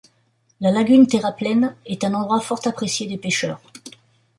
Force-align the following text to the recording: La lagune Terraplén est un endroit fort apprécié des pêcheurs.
La 0.61 0.71
lagune 0.71 1.05
Terraplén 1.05 1.75
est 1.85 2.03
un 2.03 2.15
endroit 2.15 2.39
fort 2.39 2.61
apprécié 2.65 3.05
des 3.05 3.19
pêcheurs. 3.19 3.61